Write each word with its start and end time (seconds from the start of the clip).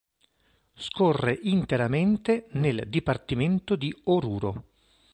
Scorre 0.73 1.37
interamente 1.43 2.47
nel 2.53 2.85
Dipartimento 2.89 3.75
di 3.75 3.95
Oruro. 4.05 4.69